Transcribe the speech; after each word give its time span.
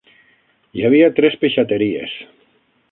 Hi 0.79 0.85
havia 0.87 1.11
tres 1.21 1.37
peixateries. 1.45 2.19